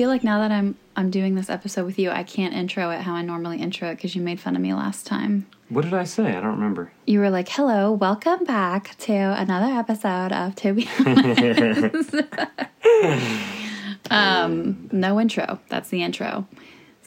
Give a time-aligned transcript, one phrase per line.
[0.00, 3.02] feel like now that I'm I'm doing this episode with you, I can't intro it
[3.02, 5.46] how I normally intro it because you made fun of me last time.
[5.68, 6.28] What did I say?
[6.28, 6.90] I don't remember.
[7.04, 10.88] You were like, "Hello, welcome back to another episode of Toby."
[14.10, 15.60] um, no intro.
[15.68, 16.48] That's the intro.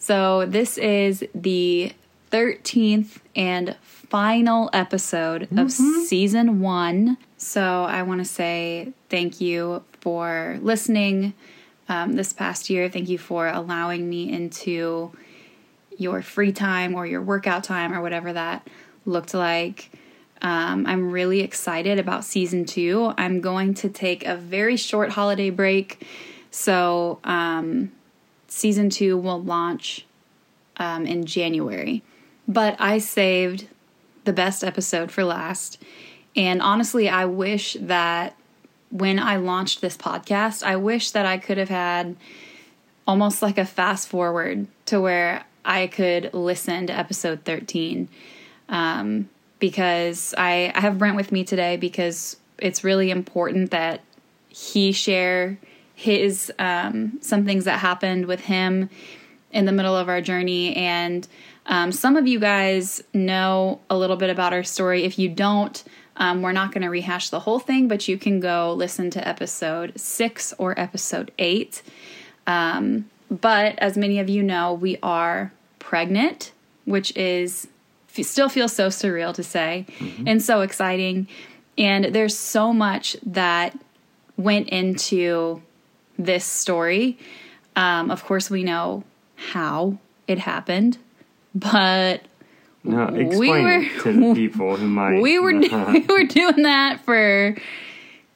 [0.04, 1.94] So this is the
[2.30, 7.16] thirteenth and final episode of season one.
[7.38, 11.34] So I want to say thank you for listening
[11.88, 12.90] um, this past year.
[12.90, 15.14] Thank you for allowing me into
[15.98, 18.68] your free time or your workout time or whatever that
[19.06, 19.90] looked like.
[20.42, 23.14] Um, I'm really excited about season two.
[23.18, 26.06] I'm going to take a very short holiday break.
[26.52, 27.94] So, um,
[28.54, 30.06] season two will launch
[30.78, 32.04] um, in January.
[32.48, 33.68] But I saved
[34.26, 35.82] the best episode for last.
[36.36, 38.36] And honestly, I wish that
[38.92, 42.16] when I launched this podcast, I wish that I could have had
[43.08, 48.08] almost like a fast forward to where I could listen to episode 13.
[48.70, 49.30] Um,
[49.60, 54.02] because I, I have Brent with me today because it's really important that
[54.50, 55.58] he share
[55.96, 58.90] his um, some things that happened with him
[59.52, 60.76] in the middle of our journey.
[60.76, 61.28] And
[61.66, 65.04] um, some of you guys know a little bit about our story.
[65.04, 65.84] If you don't
[66.16, 69.28] um, we're not going to rehash the whole thing but you can go listen to
[69.28, 71.82] episode six or episode eight.
[72.46, 76.52] Um, but as many of you know we are pregnant
[76.86, 77.68] which is
[78.22, 79.86] still feels so surreal to say
[80.28, 81.28] and so exciting.
[81.78, 83.78] And there's so much that
[84.38, 85.64] went into
[86.18, 87.18] this story.
[87.76, 89.04] Um, of course, we know
[89.36, 89.98] how
[90.28, 90.98] it happened,
[91.56, 92.22] but
[92.84, 95.22] No, We were- it to the people who might.
[95.22, 97.56] we were we were doing that for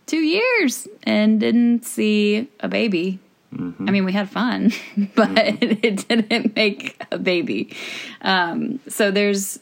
[0.05, 3.19] two years and didn't see a baby.
[3.59, 4.71] I mean, we had fun,
[5.15, 7.75] but it didn't make a baby.
[8.21, 9.59] Um, so there's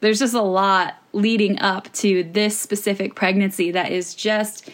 [0.00, 4.68] there's just a lot leading up to this specific pregnancy that is just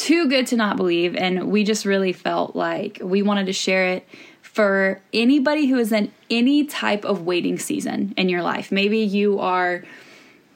[0.00, 3.88] too good to not believe and we just really felt like we wanted to share
[3.88, 4.08] it
[4.40, 8.72] for anybody who is in any type of waiting season in your life.
[8.72, 9.84] Maybe you are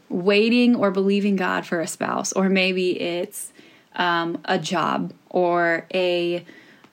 [0.08, 3.52] waiting or believing god for a spouse or maybe it's
[3.96, 6.42] um, a job or a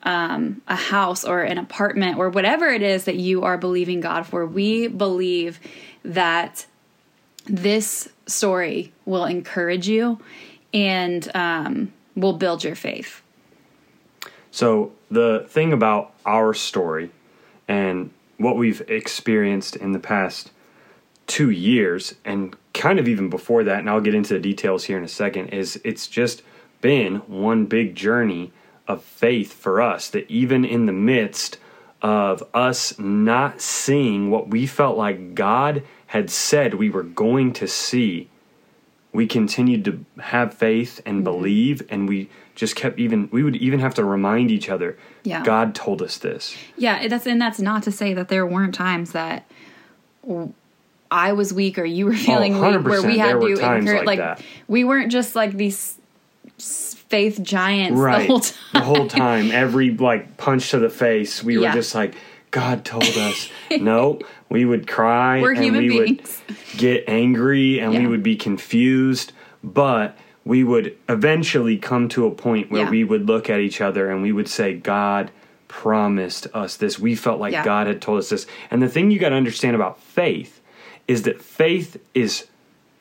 [0.04, 4.26] um, a house or an apartment or whatever it is that you are believing god
[4.26, 4.46] for.
[4.46, 5.62] We believe
[6.04, 6.66] that
[7.46, 10.20] this story will encourage you
[10.74, 13.22] and um, will build your faith.
[14.52, 17.12] So the thing about our story
[17.68, 20.52] and what we've experienced in the past
[21.28, 24.98] two years, and kind of even before that, and I'll get into the details here
[24.98, 26.42] in a second, is it's just
[26.82, 28.52] been one big journey
[28.88, 30.10] of faith for us.
[30.10, 31.58] That even in the midst
[32.02, 37.68] of us not seeing what we felt like God had said we were going to
[37.68, 38.28] see,
[39.14, 41.10] we continued to have faith Mm-hmm.
[41.10, 44.98] and believe and we just kept even we would even have to remind each other
[45.24, 45.44] Yeah.
[45.44, 49.12] god told us this Yeah, that's and that's not to say that there weren't times
[49.14, 49.46] that
[51.10, 54.06] I was weak or you were feeling weak, where 100% we had to encourage.
[54.06, 55.98] like Like, we weren't just like these
[56.58, 58.58] faith giants right the whole time.
[58.74, 62.14] the whole time every like punch to the face we were just like
[62.52, 64.20] god told us no
[64.50, 66.42] we would cry We're and human we beings.
[66.48, 69.32] would get angry and we would be confused
[69.64, 72.90] but we would eventually come to a point where Yeah.
[72.90, 75.32] we would look at each other and we would say god
[75.68, 77.64] promised us this we felt like Yeah.
[77.64, 80.60] god had told us this and the thing you got to understand about faith
[81.08, 82.48] is that faith is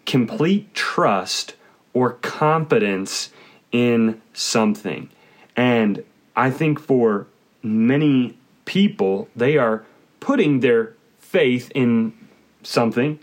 [0.07, 1.55] complete trust
[1.93, 3.31] or confidence
[3.73, 5.09] in something.
[5.57, 6.03] And
[6.35, 7.27] I think for
[7.63, 8.37] many
[8.71, 9.85] people, they are
[10.21, 12.15] putting their faith in
[12.63, 13.19] something.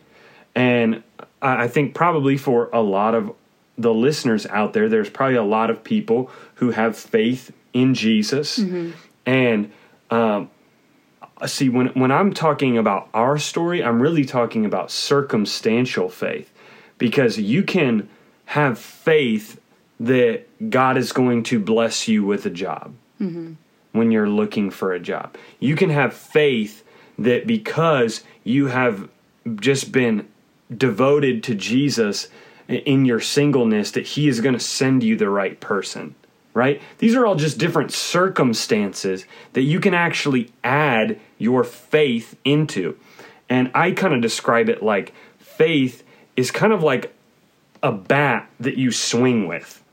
[0.53, 1.03] And
[1.41, 3.31] I think probably for a lot of
[3.77, 8.59] the listeners out there, there's probably a lot of people who have faith in Jesus.
[8.59, 8.91] Mm-hmm.
[9.25, 9.71] And
[10.11, 10.49] um,
[11.39, 16.51] uh, see when when I'm talking about our story, I'm really talking about circumstantial faith
[16.97, 18.09] because you can
[18.47, 19.61] have faith
[19.97, 23.53] that God is going to bless you with a job mm-hmm.
[23.91, 25.35] When you're looking for a job.
[25.59, 26.83] You can have faith
[27.17, 29.09] that because you have
[29.55, 30.27] just been
[30.75, 32.27] devoted to Jesus
[32.67, 36.15] in your singleness that he is going to send you the right person,
[36.53, 36.81] right?
[36.97, 42.97] These are all just different circumstances that you can actually add your faith into.
[43.49, 46.03] And I kind of describe it like faith
[46.35, 47.13] is kind of like
[47.81, 49.83] a bat that you swing with.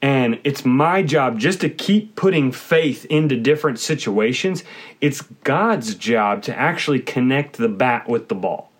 [0.00, 4.62] And it's my job just to keep putting faith into different situations.
[5.00, 8.70] It's God's job to actually connect the bat with the ball.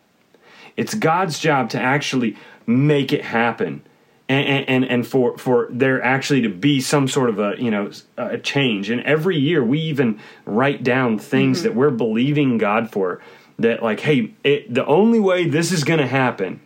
[0.76, 2.36] It's God's job to actually
[2.66, 3.82] make it happen.
[4.28, 7.90] And, and, and for, for there actually to be some sort of a you know
[8.18, 11.68] a change and every year we even write down things mm-hmm.
[11.68, 13.22] that we're believing God for
[13.58, 16.60] that like hey it, the only way this is going to happen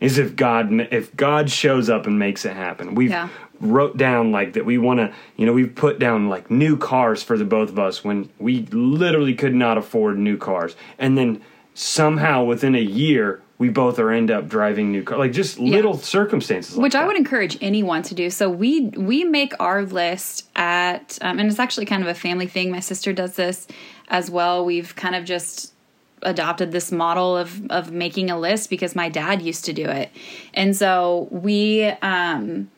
[0.00, 2.94] is if God if God shows up and makes it happen.
[2.94, 3.28] We've Yeah.
[3.60, 7.22] wrote down like that we want to, you know, we've put down like new cars
[7.22, 10.74] for the both of us when we literally could not afford new cars.
[10.98, 11.40] And then
[11.74, 15.18] somehow within a year we both are end up driving new cars.
[15.18, 18.30] Like just little circumstances like which I would encourage anyone to do.
[18.30, 22.46] So we we make our list at, um, and it's actually kind of a family
[22.46, 22.70] thing.
[22.70, 23.66] My sister does this
[24.08, 24.64] as well.
[24.64, 25.74] We've kind of just
[26.22, 30.10] adopted this model of of making a list because my dad used to do it,
[30.54, 32.70] and so we um,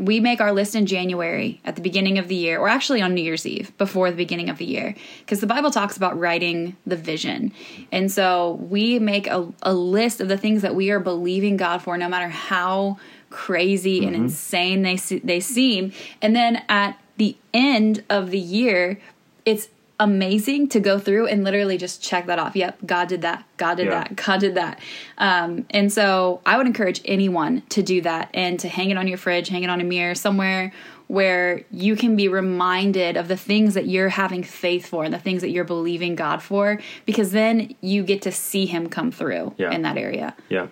[0.00, 3.12] we make our list in January at the beginning of the year, or actually on
[3.12, 6.74] New Year's Eve before the beginning of the year, because the Bible talks about writing
[6.86, 7.52] the vision.
[7.92, 11.82] And so we make a, a list of the things that we are believing God
[11.82, 12.98] for, no matter how
[13.28, 15.92] crazy and insane they they seem.
[16.22, 18.98] And then at the end of the year,
[19.44, 19.68] it's
[20.00, 22.56] amazing to go through and literally just check that off.
[22.56, 23.44] Yep, God did that.
[23.56, 24.04] God did Yeah.
[24.04, 24.16] that.
[24.16, 24.80] God did that.
[25.18, 29.06] Um, and so I would encourage anyone to do that and to hang it on
[29.06, 30.72] your fridge, hang it on a mirror somewhere
[31.06, 35.18] where you can be reminded of the things that you're having faith for and the
[35.18, 39.52] things that you're believing God for, because then you get to see Him come through
[39.58, 39.72] Yeah.
[39.72, 40.36] in that area.
[40.48, 40.68] Yeah.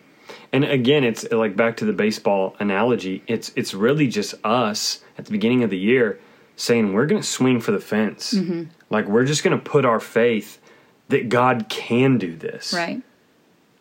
[0.52, 3.22] And again, it's like back to the baseball analogy.
[3.26, 6.18] It's it's really just us at the beginning of the year
[6.58, 8.34] saying we're going to swing for the fence.
[8.34, 8.64] Mm-hmm.
[8.90, 10.60] Like we're just going to put our faith
[11.08, 12.74] that God can do this.
[12.74, 13.00] Right.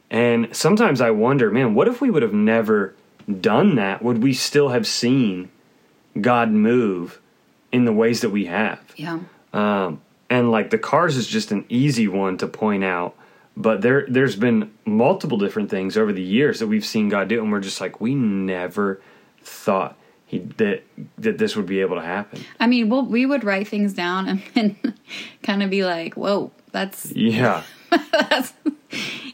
[0.09, 2.95] And sometimes I wonder, man, what if we would have never
[3.41, 4.01] done that?
[4.03, 5.49] Would we still have seen
[6.21, 7.19] God move
[7.71, 8.79] in the ways that we have?
[8.95, 9.19] Yeah.
[9.51, 9.99] Um,
[10.29, 13.15] and like the cars is just an easy one to point out,
[13.57, 17.41] but there there's been multiple different things over the years that we've seen God do,
[17.41, 19.01] and we're just like we never
[19.41, 19.97] thought
[20.27, 20.83] he that
[21.17, 22.43] that this would be able to happen.
[22.59, 24.75] I mean, well, we would write things down and
[25.43, 27.63] kind of be like, "Whoa, that's Yeah,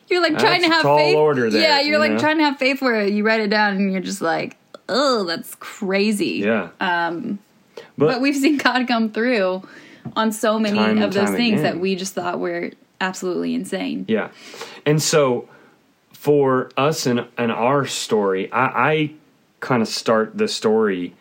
[0.07, 2.11] you're like trying to That's a have tall faith." order there, yeah, you're you like
[2.13, 2.19] know?
[2.19, 4.57] trying to have faith where you write it down and you're just like,
[4.89, 6.69] "Oh, that's crazy." yeah.
[6.79, 7.39] Um,
[7.97, 9.63] But we've seen God come through
[10.15, 11.75] on so many of those things again.
[11.75, 14.05] that we just thought were absolutely insane.
[14.07, 14.29] Yeah.
[14.85, 15.47] And so
[16.11, 19.11] for us and and our story, I, I
[19.63, 21.15] kind of start the story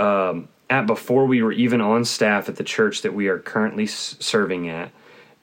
[0.00, 3.84] um, at before we were even on staff at the church that we are currently
[3.84, 4.90] s- serving at,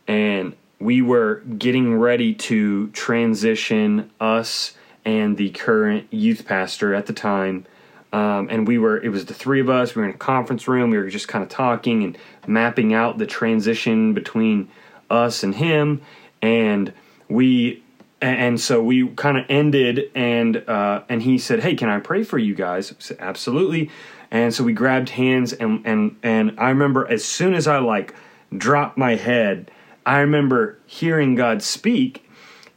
[0.07, 4.73] and we were getting ready to transition us
[5.05, 7.65] and the current youth pastor at the time.
[8.11, 9.95] Um, and we were, it was the three of us.
[9.95, 10.89] We were in a conference room.
[10.89, 14.69] We were just kind of talking and mapping out the transition between
[15.09, 16.01] us and him.
[16.41, 16.91] And
[17.29, 17.81] we,
[18.21, 22.23] and so we kind of ended, and uh, and he said, "Hey, can I pray
[22.23, 23.89] for you guys?" Said, "Absolutely."
[24.29, 28.13] And so we grabbed hands, and and and I remember as soon as I like
[28.55, 29.71] dropped my head,
[30.05, 32.29] I remember hearing God speak,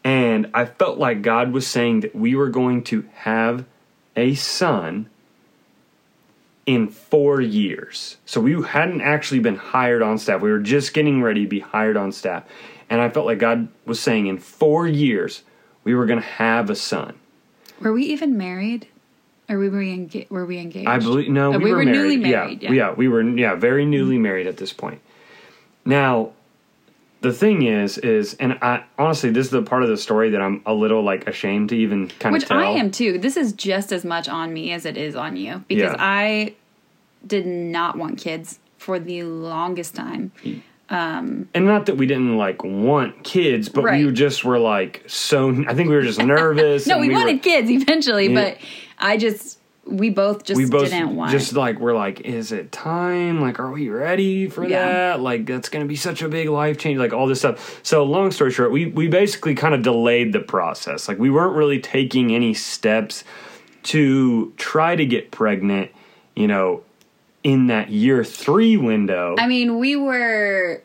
[0.03, 3.67] and I felt like God was saying that we were going to have
[4.17, 5.11] a son
[6.67, 8.17] in four years.
[8.27, 10.41] So we hadn't actually been hired on staff.
[10.41, 12.45] We were just getting ready to be hired on staff.
[12.91, 15.43] And I felt like God was saying in four years,
[15.85, 17.15] we were going to have a son.
[17.81, 18.87] Were we even married?
[19.49, 20.89] Or were we, enga- were we engaged?
[20.89, 21.99] I believe, no, Oh, we, we were, were married.
[21.99, 22.93] newly married, Yeah, yeah.
[22.93, 25.01] we were, yeah, very newly married at this point.
[25.85, 26.33] Now,
[27.25, 30.41] the thing is, is, and I honestly, this is the part of the story that
[30.41, 32.59] I'm a little like ashamed to even kind Which of tell.
[32.59, 33.19] Which I am too.
[33.19, 35.97] This is just as much on me as it is on you because Yeah.
[35.99, 36.55] I
[37.27, 40.31] did not want kids for the longest time.
[40.91, 45.49] Um, and not that we didn't like want kids, but we just were like so.
[45.67, 46.87] I think we were just nervous.
[46.87, 48.35] No, we, were- wanted kids eventually, Yeah.
[48.53, 48.59] but
[48.99, 51.31] I just we both just we both didn't want.
[51.31, 53.41] just like we're like is it time?
[53.41, 54.87] Like are we ready for Yeah.
[54.87, 55.21] that?
[55.21, 57.81] Like that's gonna be such a big life change like all this stuff.
[57.83, 61.09] So long story short we we basically kind of delayed the process.
[61.09, 63.25] Like we weren't really taking any steps
[63.85, 65.91] to try to get pregnant
[66.35, 66.83] you know
[67.43, 69.37] in that year three window.
[69.39, 70.83] I mean, we were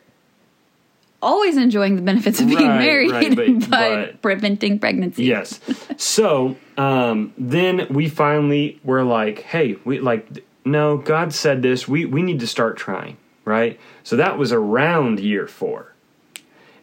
[1.22, 5.24] always enjoying the benefits of being Right, married, right, but, but- preventing pregnancy.
[5.24, 5.60] Yes.
[5.96, 11.88] so um, then we finally were like, hey, we like no, God said this.
[11.88, 13.78] We we need to start trying, right?
[14.04, 15.94] So that was around year four,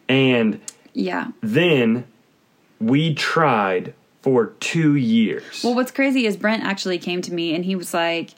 [0.08, 0.60] and
[0.94, 1.28] Yeah.
[1.40, 2.04] then
[2.80, 5.62] we tried for two years.
[5.64, 8.30] Well, what's crazy is Brent actually came to me and he was like,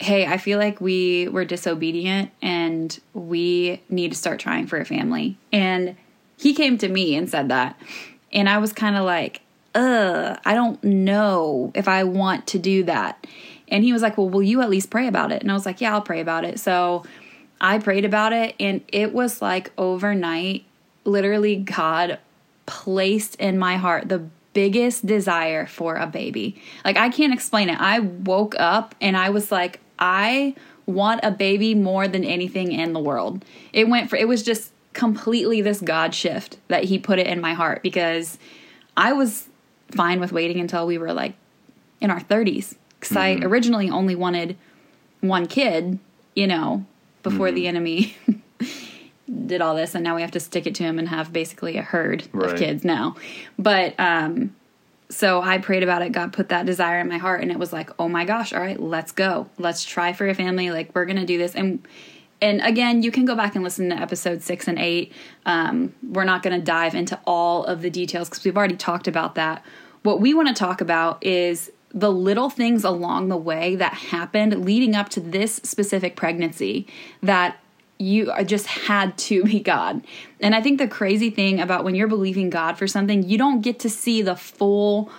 [0.00, 4.84] Hey, I feel like we were disobedient and we need to start trying for a
[4.84, 5.36] family.
[5.52, 5.96] And
[6.36, 7.78] he came to me and said that.
[8.32, 9.40] And I was kind of like,
[9.74, 13.26] Ugh, I don't know if I want to do that.
[13.68, 15.42] And he was like, Well, will you at least pray about it?
[15.42, 16.60] And I was like, Yeah, I'll pray about it.
[16.60, 17.04] So
[17.60, 20.64] I prayed about it and it was like overnight,
[21.04, 22.18] literally, God
[22.66, 26.62] placed in my heart the biggest desire for a baby.
[26.84, 27.78] Like I can't explain it.
[27.78, 30.54] I woke up and I was like, I
[30.86, 33.44] want a baby more than anything in the world.
[33.72, 37.40] It went for it was just completely this God shift that he put it in
[37.40, 38.38] my heart because
[38.96, 39.48] I was
[39.90, 41.34] fine with waiting until we were like
[42.00, 43.44] in our 30s cuz I mm-hmm.
[43.44, 44.56] originally only wanted
[45.20, 45.98] one kid,
[46.34, 46.86] you know,
[47.22, 47.56] before mm-hmm.
[47.56, 48.16] the enemy
[49.46, 51.76] did all this and now we have to stick it to him and have basically
[51.78, 52.52] a herd Right.
[52.52, 53.16] of kids now.
[53.58, 54.54] But um
[55.10, 56.12] so I prayed about it.
[56.12, 58.60] God put that desire in my heart and it was like, "Oh my gosh, all
[58.60, 59.48] right, let's go.
[59.58, 60.70] Let's try for a family.
[60.70, 61.86] Like we're going to do this." And
[62.40, 65.12] and again, you can go back and listen to episode 6 and 8.
[65.46, 69.06] Um we're not going to dive into all of the details cuz we've already talked
[69.06, 69.62] about that.
[70.02, 74.64] What we want to talk about is the little things along the way that happened
[74.64, 76.86] leading up to this specific pregnancy
[77.22, 77.56] that
[77.98, 80.04] you just had to be God.
[80.40, 83.60] And I think the crazy thing about when you're believing God for something, you don't
[83.60, 85.10] get to see the full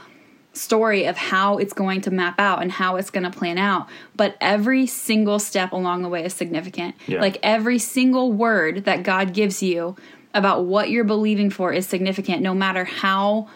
[0.54, 3.88] story of how it's going to map out and how it's going to plan out.
[4.16, 6.96] But every single step along the way is significant.
[7.08, 7.20] Yeah.
[7.20, 9.96] Like every single word that God gives you
[10.34, 13.50] about what you're believing for is significant, no matter how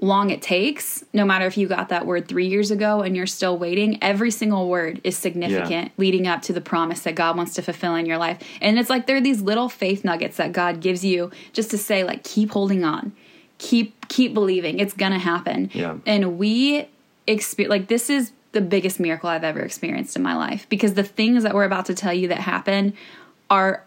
[0.00, 3.26] long it takes, no matter if you got that word three years ago and you're
[3.26, 7.54] still waiting, every single word is significant leading up to the promise that God wants
[7.54, 8.38] to fulfill in your life.
[8.62, 11.78] And it's like there are these little faith nuggets that God gives you just to
[11.78, 13.12] say, like, keep holding on,
[13.58, 15.70] keep keep believing, it's gonna happen.
[15.72, 15.98] Yeah.
[16.06, 16.88] And we
[17.26, 21.04] experience like this is the biggest miracle I've ever experienced in my life because the
[21.04, 22.94] things that we're about to tell you that happen
[23.48, 23.84] are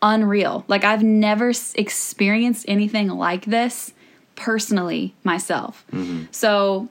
[0.00, 0.64] unreal.
[0.68, 3.92] Like I've never s- experienced anything like this
[4.38, 5.84] personally myself.
[5.92, 6.24] Mm-hmm.
[6.30, 6.88] So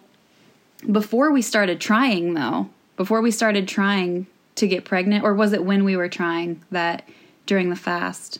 [0.91, 5.63] before we started trying though, before we started trying to get pregnant or was it
[5.63, 7.07] when we were trying that
[7.47, 8.39] during the fast?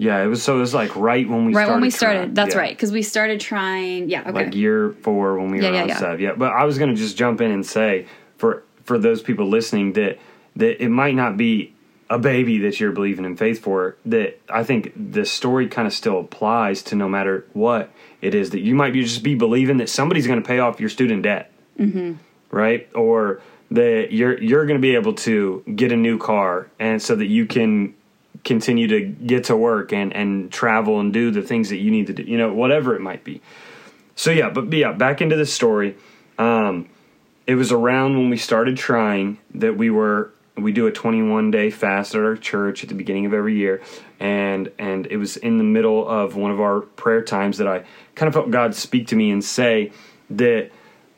[0.00, 2.18] yeah, it was so it was like right when we right started when we started.
[2.18, 2.34] trying.
[2.34, 2.60] That's Yeah.
[2.60, 4.08] right cuz we started trying.
[4.08, 4.30] Yeah, okay.
[4.30, 6.28] like year four when we Yeah, were yeah, on yeah.
[6.28, 9.92] Yeah, but I was gonna just jump in and say for for those people listening
[9.94, 10.18] that
[10.54, 11.72] that it might not be
[12.10, 13.96] a baby that you're believing in faith for.
[14.06, 18.50] That I think the story kind of still applies to no matter what it is
[18.50, 21.22] that you might be just be believing that somebody's going to pay off your student
[21.22, 22.14] debt, mm-hmm.
[22.50, 22.88] right?
[22.94, 27.14] Or that you're you're going to be able to get a new car, and so
[27.14, 27.94] that you can
[28.44, 32.06] continue to get to work and and travel and do the things that you need
[32.06, 32.22] to do.
[32.22, 33.42] You know, whatever it might be.
[34.16, 35.96] So yeah, but yeah, back into the story.
[36.38, 36.88] Um,
[37.46, 41.70] it was around when we started trying that we were we do a 21 day
[41.70, 43.80] fast at our church at the beginning of every year.
[44.20, 47.84] And and it was in the middle of one of our prayer times that I
[48.14, 49.92] kind of felt God speak to me and say
[50.30, 50.70] that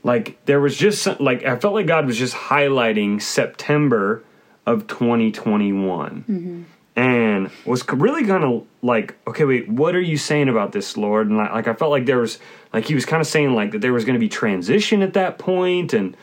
[0.02, 4.22] like there was just some, like I felt like God was just highlighting September
[4.66, 6.62] of 2021 mm-hmm.
[6.94, 11.28] and was really kind of like okay wait what are you saying about this lord?
[11.28, 12.38] And like, like i felt like there was
[12.72, 15.38] like he was kind of saying like that there was gonna be transition at that
[15.38, 16.16] point and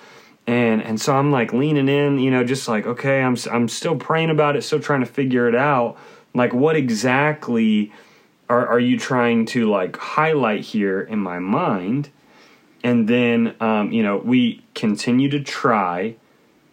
[0.48, 3.96] and and so i'm like leaning in you know just like okay i'm i'm still
[3.96, 5.98] praying about it still trying to figure it out.
[6.34, 7.92] Like what exactly
[8.50, 12.10] are, are you trying to like highlight here in my mind?
[12.84, 16.16] And then um, you know we continue to try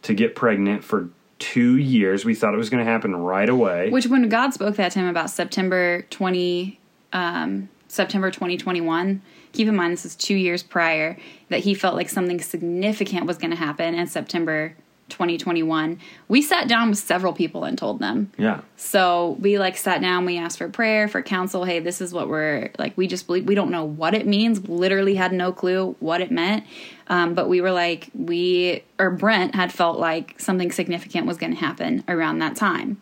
[0.02, 2.24] to get pregnant for two years.
[2.24, 3.90] We thought it was going to happen right away.
[3.90, 6.78] Which when God spoke that him about September 20
[7.12, 9.22] um September 2021,
[9.54, 11.16] keep in mind this is 2 years prior
[11.48, 14.74] that he felt like something significant was going to happen in September
[15.10, 15.98] 2021.
[16.28, 18.32] We sat down with several people and told them.
[18.38, 21.64] yeah So we like sat down, we asked for prayer, for counsel.
[21.64, 22.96] Hey, this is what we're like.
[22.96, 24.68] We just believe we don't know what it means.
[24.68, 26.64] Literally had no clue what it meant.
[27.08, 31.52] Um, but we were like, we or Brent had felt like something significant was going
[31.52, 33.00] to happen around that time.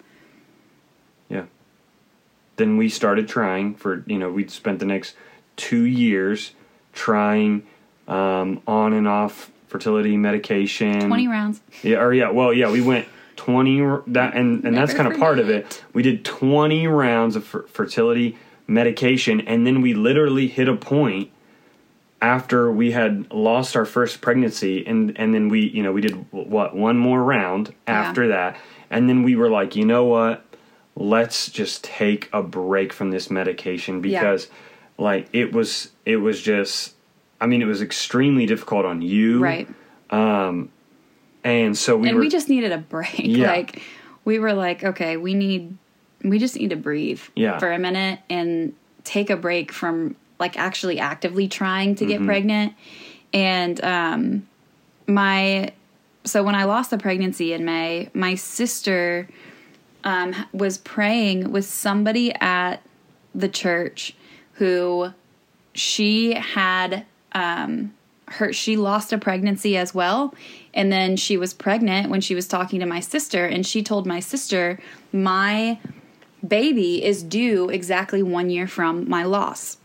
[1.28, 1.44] Yeah.
[2.56, 5.14] Then we started trying for, you know, we spent the next
[5.56, 6.52] two years
[6.92, 7.66] trying
[8.08, 11.08] um, on and off fertility medication.
[11.08, 11.60] 20 rounds.
[11.82, 15.38] Yeah, or yeah, well, yeah, we went 20 that and and that's kind of part
[15.38, 15.82] of it.
[15.92, 21.30] We did 20 rounds of fer- fertility medication and then we literally hit a point
[22.20, 26.14] after we had lost our first pregnancy and and then we you know we did
[26.30, 28.56] what one more round after that
[28.90, 30.44] and then we were like you know what
[30.94, 34.46] let's just take a break from this medication because
[34.98, 36.94] like it was it was just
[37.40, 39.68] i mean it was extremely difficult on you Right.
[40.10, 40.70] Um,
[41.44, 43.18] and so we and were we just needed a break.
[43.18, 43.46] Yeah.
[43.50, 43.80] Like
[44.24, 45.76] we were like, okay, we need
[46.22, 47.58] we just need to breathe Yeah.
[47.58, 52.26] for a minute and take a break from like actually actively trying to get Mm-hmm.
[52.26, 52.72] pregnant.
[53.32, 54.48] And um
[55.08, 55.72] my
[56.24, 59.28] so when I lost the pregnancy in May, my sister
[60.04, 62.82] um was praying with somebody at
[63.34, 64.14] the church
[64.54, 65.12] who
[65.74, 67.92] she had um
[68.28, 70.34] her she lost a pregnancy as well.
[70.74, 74.06] And then she was pregnant when she was talking to my sister and she told
[74.06, 74.78] my sister
[75.12, 75.78] my
[76.46, 79.76] baby is due exactly 1 year from my loss.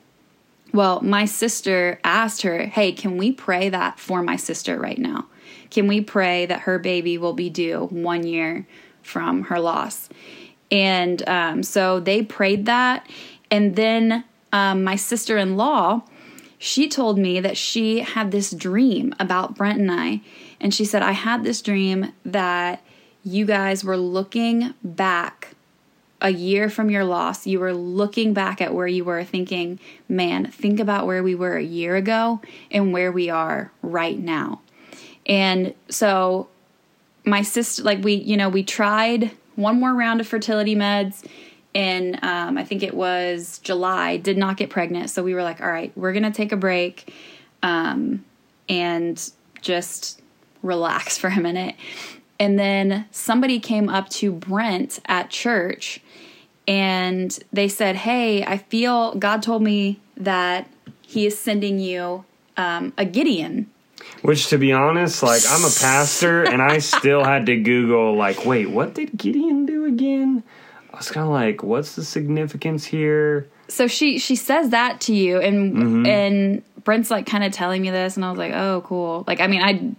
[0.71, 5.27] Well my sister asked her hey can we pray that for my sister right now?
[5.69, 8.65] Can we pray that her baby will be due 1 year
[9.03, 10.09] from her loss?
[10.71, 13.07] And um, so they prayed that.
[13.50, 16.01] And then um, my sister-in-law
[16.59, 20.21] she told me that she had this dream about Brent and I.
[20.59, 22.83] And she said, I had this dream that
[23.23, 25.49] you guys were looking back
[26.19, 27.45] a year from your loss.
[27.45, 31.57] You were looking back at where you were thinking, man, think about where we were
[31.57, 34.61] a year ago and where we are right now.
[35.27, 36.47] And so
[37.23, 41.23] my sister, like we, you know, we tried one more round of fertility meds
[41.77, 45.12] in um, I think it was July, did not get pregnant.
[45.12, 47.13] So we were like, all right, we're gonna take a break
[47.62, 48.25] um,
[48.67, 49.31] and
[49.62, 50.22] just
[50.63, 51.75] relax for a minute.
[52.39, 56.01] And then somebody came up to Brent at church
[56.67, 60.67] and they said, Hey, I feel God told me that
[61.01, 62.25] He is sending you
[62.57, 63.69] um, a Gideon.
[64.24, 68.46] Which, to be honest, like I'm a pastor, and I still had to Google, like,
[68.46, 70.43] wait, what did Gideon do again?
[70.97, 73.47] I was kind of like, what's the significance here?
[73.67, 76.05] so she she says that to you and mm-hmm.
[76.05, 79.41] and Brent's like kind of telling me this and I was like, "Oh, cool." Like
[79.41, 79.91] I mean, I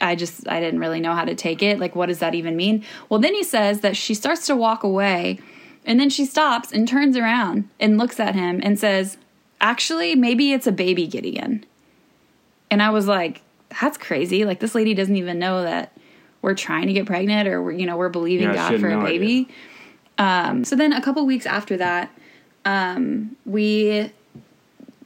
[0.00, 1.78] I just I didn't really know how to take it.
[1.78, 2.84] Like what does that even mean?
[3.08, 5.40] Well, then he says that she starts to walk away
[5.86, 9.16] and then she stops and turns around and looks at him and says,
[9.60, 11.64] "Actually, maybe it's a baby Gideon."
[12.70, 13.40] And I was like,
[13.80, 14.44] "That's crazy.
[14.44, 15.96] Like this lady doesn't even know that
[16.42, 18.98] we're trying to get pregnant or we're, you know, we're believing Yeah, God for a
[18.98, 19.46] idea.
[20.20, 22.10] Baby." Um, so then a couple weeks after that,
[22.64, 24.12] um, we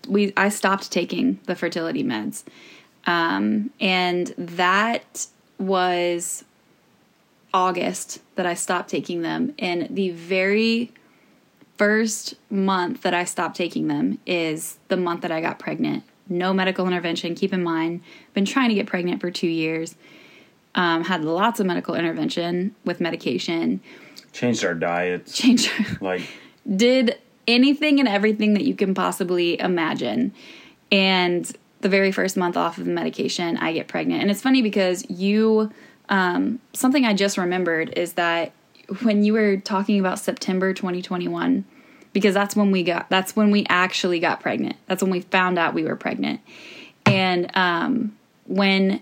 [0.08, 2.44] we I stopped taking the fertility meds,
[3.06, 5.26] um, and that
[5.58, 6.44] was
[7.54, 9.54] August that I stopped taking them.
[9.58, 10.92] And the very
[11.78, 16.04] first month that I stopped taking them is the month that I got pregnant.
[16.28, 17.34] No medical intervention.
[17.34, 19.94] Keep in mind, been trying to get pregnant for two years.
[20.74, 23.80] Um, had lots of medical intervention with medication.
[24.34, 25.32] Changed our diets.
[25.32, 25.70] Changed
[26.00, 26.22] Like,
[26.76, 30.34] did anything and everything that you can possibly imagine.
[30.90, 34.22] And the very first month off of the medication, I get pregnant.
[34.22, 35.70] And it's funny because you,
[36.08, 38.52] um, something I just remembered is that
[39.02, 41.64] when you were talking about September 2021,
[42.12, 44.76] because that's when we got, that's when we actually got pregnant.
[44.86, 46.40] That's when we found out we were pregnant.
[47.06, 48.16] And um,
[48.46, 49.00] when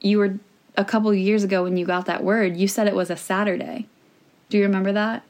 [0.00, 0.38] you were
[0.76, 3.88] a couple years ago, when you got that word, you said it was a Saturday.
[4.52, 5.22] Do you remember that?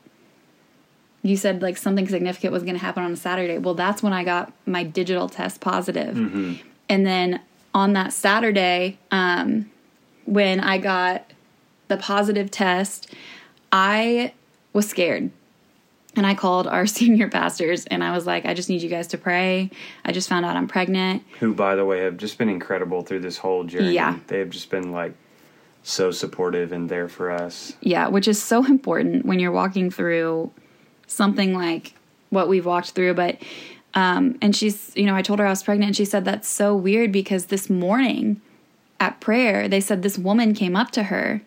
[1.22, 3.56] you said like something significant was going to happen on a Saturday.
[3.56, 6.16] Well, that's when I got my digital test positive.
[6.88, 7.40] And then
[7.72, 9.70] on that Saturday, um,
[10.24, 11.30] when I got
[11.86, 13.14] the positive test,
[13.70, 14.32] I
[14.72, 15.30] was scared.
[16.16, 19.06] And I called our senior pastors and I was like, I just need you guys
[19.08, 19.70] to pray.
[20.04, 21.22] I just found out I'm pregnant.
[21.38, 23.92] who, by the way, have just been incredible through this whole journey.
[23.92, 24.18] Yeah.
[24.26, 25.14] They have just been, like,
[25.82, 27.74] so supportive and there for us.
[27.80, 30.52] Yeah, which is so important when you're walking through
[31.06, 31.94] something like
[32.30, 33.14] what we've walked through.
[33.14, 33.38] But,
[33.94, 36.48] um, and she's, you know, I told her I was pregnant and she said, that's
[36.48, 38.40] so weird because this morning
[39.00, 41.42] at prayer, they said this woman came up to her,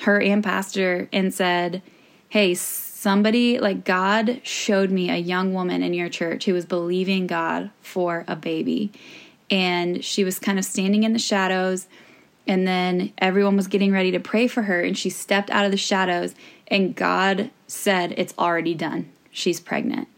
[0.00, 1.82] her and pastor, and said,
[2.28, 7.26] Hey, somebody, like God showed me a young woman in your church who was believing
[7.26, 8.92] God for a baby.
[9.50, 11.88] And she was kind of standing in the shadows
[12.50, 15.70] and then everyone was getting ready to pray for her and she stepped out of
[15.70, 16.34] the shadows
[16.66, 19.08] and god said it's already done.
[19.30, 20.08] She's pregnant.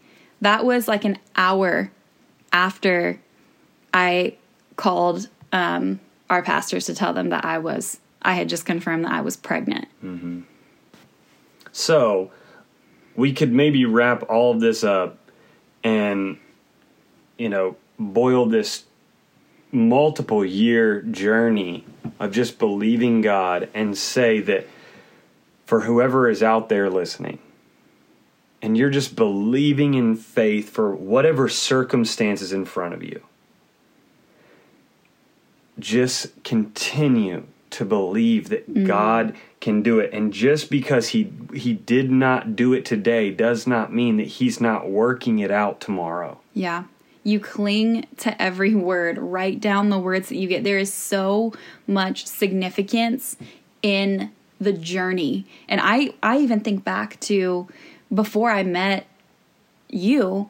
[0.41, 1.91] That was like an hour
[2.51, 3.19] after
[3.93, 4.35] i
[4.75, 5.99] called um,
[6.31, 9.37] our pastors to tell them that i was i had just confirmed that i was
[9.37, 9.87] pregnant.
[11.71, 12.31] So,
[13.15, 15.17] we could maybe wrap all of this up
[15.83, 16.37] and,
[17.37, 18.85] you know, boil this
[19.73, 21.85] multiple year journey
[22.19, 24.67] of just believing God and say that
[25.65, 27.39] for whoever is out there listening,
[28.61, 33.21] and you're just believing in faith for whatever circumstances in front of you,
[35.79, 38.85] just continue to believe that mm.
[38.85, 40.13] God can do it.
[40.13, 44.61] And just because he he did not do it today does not mean that he's
[44.61, 46.39] not working it out tomorrow.
[46.53, 46.83] Yeah.
[47.23, 50.63] You cling to every word, write down the words that you get.
[50.63, 51.53] There is so
[51.87, 53.37] much significance
[53.81, 55.45] in the journey.
[55.67, 57.67] And I I even think back to
[58.13, 59.07] before I met
[59.89, 60.49] you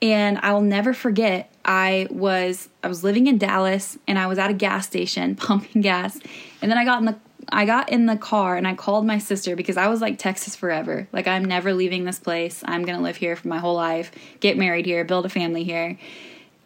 [0.00, 4.50] and I'll never forget I was I was living in Dallas and I was at
[4.50, 6.18] a gas station pumping gas
[6.60, 7.16] and then I got in the
[7.48, 10.54] I got in the car and I called my sister because I was like Texas
[10.54, 11.08] forever.
[11.12, 12.62] Like I'm never leaving this place.
[12.64, 15.64] I'm going to live here for my whole life, get married here, build a family
[15.64, 15.98] here.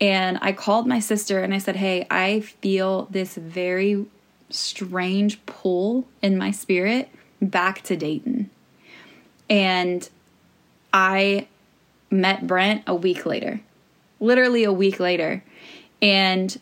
[0.00, 4.04] And I called my sister and I said, "Hey, I feel this very
[4.50, 7.08] strange pull in my spirit
[7.40, 8.50] back to Dayton."
[9.48, 10.08] And
[10.92, 11.48] I
[12.10, 13.60] met Brent a week later,
[14.20, 15.42] literally a week later.
[16.02, 16.60] And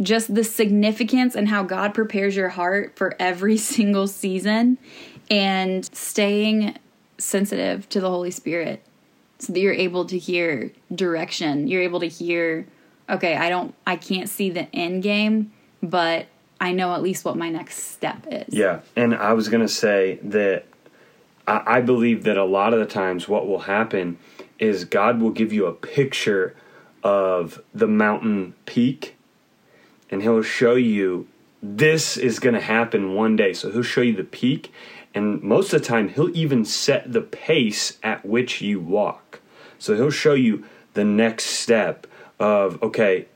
[0.00, 4.78] just the significance and how God prepares your heart for every single season
[5.30, 6.76] and staying
[7.18, 8.82] sensitive to the Holy Spirit
[9.38, 11.66] so that you're able to hear direction.
[11.66, 12.66] You're able to hear,
[13.08, 16.26] okay, I don't, I can't see the end game, but
[16.60, 18.54] I know at least what my next step is.
[18.54, 20.64] Yeah, and I was gonna say that
[21.46, 24.18] I, I believe that a lot of the times what will happen
[24.58, 26.56] is God will give you a picture
[27.02, 29.15] of the mountain peak,
[30.10, 31.28] and He'll show you
[31.62, 33.52] this is gonna happen one day.
[33.52, 34.72] So He'll show you the peak,
[35.14, 39.40] and most of the time He'll even set the pace at which you walk.
[39.78, 40.64] So He'll show you
[40.94, 42.06] the next step
[42.38, 43.26] of okay,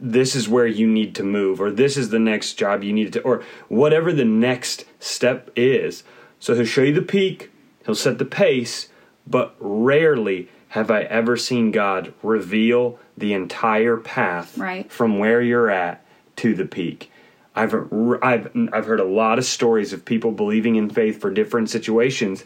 [0.00, 3.12] this is where you need to move or this is the next job you need
[3.12, 6.02] to or whatever the next step is
[6.38, 7.50] so he'll show you the peak
[7.84, 8.88] he'll set the pace
[9.26, 14.90] but rarely have i ever seen god reveal the entire path Right.
[14.90, 16.04] from where you're at
[16.36, 17.10] to the peak
[17.54, 17.74] I've,
[18.22, 22.44] I've, I've heard a lot of stories of people believing in faith for different situations,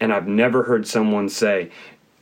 [0.00, 1.70] and I've never heard someone say,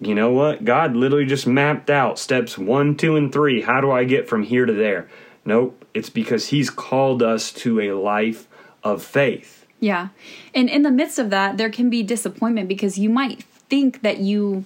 [0.01, 0.65] you know what?
[0.65, 3.63] God literally just mapped out steps one, two, and three.
[3.63, 5.09] How do I get from here to there?
[5.45, 5.85] Nope.
[5.95, 8.49] It's because He's called us to a life
[8.83, 9.65] of faith.
[9.79, 10.09] Yeah.
[10.53, 14.19] And in the midst of that, there can be disappointment because you might think that
[14.19, 14.65] you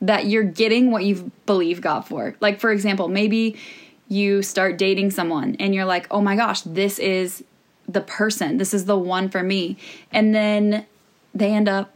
[0.00, 2.34] that you're getting what you believe God for.
[2.40, 3.56] Like for example, maybe
[4.08, 7.44] you start dating someone and you're like, "Oh my gosh, this is
[7.88, 8.56] the person.
[8.56, 9.76] This is the one for me."
[10.12, 10.86] And then
[11.34, 11.92] they end up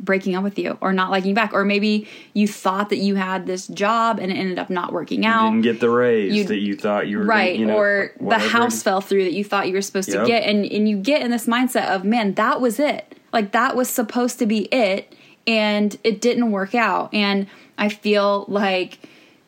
[0.00, 3.14] breaking up with you or not liking you back or maybe you thought that you
[3.14, 6.34] had this job and it ended up not working out You Didn't get the raise
[6.34, 9.32] You- that you thought you were right you know, or the house fell through that
[9.32, 10.22] you thought you were supposed Yep.
[10.22, 13.52] to get and and you get in this mindset of man that was it like
[13.52, 15.14] that was supposed to be it
[15.46, 17.46] and it didn't work out and
[17.78, 18.98] i feel like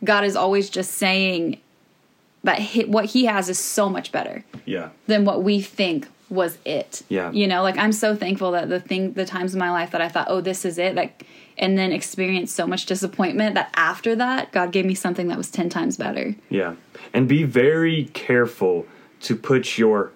[0.03, 1.59] god is always just saying
[2.43, 4.91] that what he has is so much better Yeah.
[5.07, 7.31] than what we think was it Yeah.
[7.33, 10.01] you know like i'm so thankful that the thing the times in my life that
[10.01, 11.27] i thought oh this is it like
[11.57, 15.51] and then experienced so much disappointment that after that god gave me something that was
[15.51, 16.75] 10 times better Yeah.
[17.13, 18.87] And be very careful
[19.21, 20.11] to put your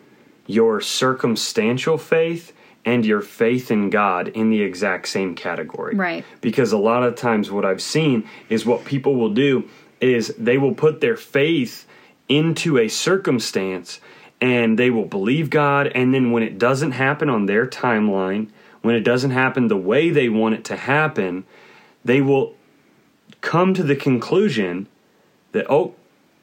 [0.49, 2.53] your circumstantial faith
[2.89, 5.95] and your faith in God in the exact same category.
[5.95, 6.25] Right.
[6.41, 9.69] Because a lot of times what I've seen is what people will do
[10.01, 11.87] is they will put their faith
[12.31, 14.01] into a circumstance
[14.41, 18.49] and they will believe God and then when it doesn't happen on their timeline,
[18.81, 21.45] when it doesn't happen the way they want it to happen,
[22.07, 22.55] they will
[23.43, 24.87] come to the conclusion
[25.53, 25.95] that oh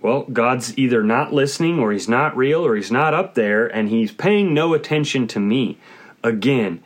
[0.01, 3.89] well god's either not listening or he's not real or he's not up there and
[3.89, 5.77] he's paying no attention to me
[6.25, 6.81] again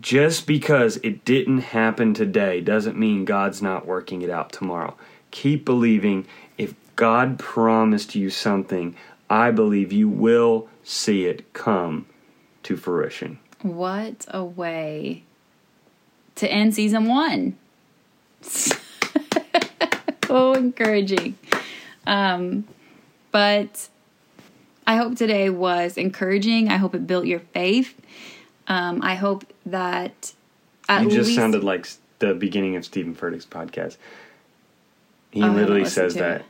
[0.00, 4.96] just because it didn't happen today doesn't mean god's not working it out tomorrow
[5.30, 8.94] keep believing if god promised you something
[9.28, 12.06] i believe you will see it come
[12.62, 15.24] to fruition What a way
[16.36, 17.56] to end season one.
[18.42, 18.78] so
[20.54, 21.36] encouraging.
[22.06, 22.66] Um,
[23.32, 23.88] but
[24.86, 26.68] I hope today was encouraging.
[26.68, 27.94] I hope it built your faith.
[28.68, 30.32] Um, I hope that
[30.88, 33.96] at you just least sounded like the beginning of Stephen Furtick's podcast.
[35.30, 36.44] He Oh, literally says that.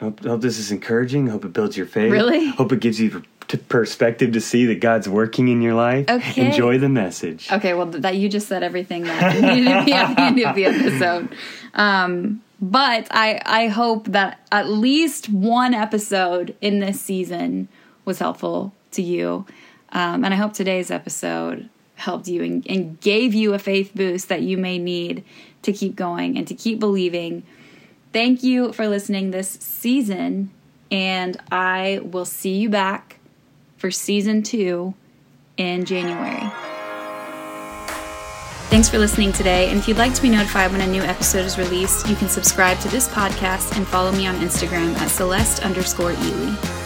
[0.00, 1.28] Hope, hope this is encouraging.
[1.28, 2.10] Hope it builds your faith.
[2.10, 2.48] Really?
[2.48, 6.08] Hope it gives you per- perspective to see that God's working in your life.
[6.10, 6.46] Okay.
[6.46, 7.50] Enjoy the message.
[7.52, 10.56] Okay, well, that you just said everything that needed to be at the end of
[10.56, 11.28] the episode.
[11.74, 17.68] Um, but I I hope that at least one episode in this season
[18.04, 19.46] was helpful to you,
[19.92, 24.28] um, and I hope today's episode helped you and, and gave you a faith boost
[24.28, 25.24] that you may need
[25.62, 27.44] to keep going and to keep believing.
[28.12, 30.50] Thank you for listening this season,
[30.90, 33.18] and I will see you back
[33.76, 34.94] for season two
[35.56, 36.50] in January.
[38.72, 39.68] Thanks for listening today.
[39.68, 42.28] And if you'd like to be notified when a new episode is released, you can
[42.28, 46.81] subscribe to this podcast and follow me on Instagram at Celeste underscore Ely.